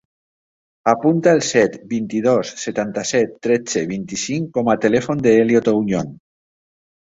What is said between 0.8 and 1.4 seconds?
Apunta